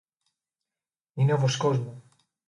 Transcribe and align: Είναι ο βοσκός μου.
Είναι 1.13 1.33
ο 1.33 1.37
βοσκός 1.37 1.77
μου. 1.77 2.03